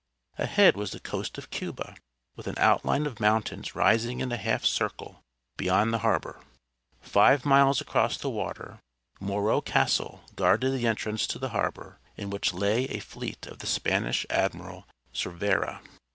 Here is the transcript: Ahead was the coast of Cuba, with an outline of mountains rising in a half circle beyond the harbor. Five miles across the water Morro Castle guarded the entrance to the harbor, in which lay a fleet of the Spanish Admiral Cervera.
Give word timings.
Ahead 0.39 0.75
was 0.75 0.89
the 0.93 0.99
coast 0.99 1.37
of 1.37 1.51
Cuba, 1.51 1.95
with 2.35 2.47
an 2.47 2.57
outline 2.57 3.05
of 3.05 3.19
mountains 3.19 3.75
rising 3.75 4.19
in 4.19 4.31
a 4.31 4.35
half 4.37 4.65
circle 4.65 5.21
beyond 5.57 5.93
the 5.93 5.99
harbor. 5.99 6.41
Five 7.01 7.45
miles 7.45 7.81
across 7.81 8.17
the 8.17 8.27
water 8.31 8.79
Morro 9.19 9.61
Castle 9.61 10.23
guarded 10.35 10.71
the 10.71 10.87
entrance 10.87 11.27
to 11.27 11.37
the 11.37 11.49
harbor, 11.49 11.99
in 12.17 12.31
which 12.31 12.51
lay 12.51 12.85
a 12.85 12.97
fleet 12.99 13.45
of 13.45 13.59
the 13.59 13.67
Spanish 13.67 14.25
Admiral 14.31 14.87
Cervera. 15.13 15.83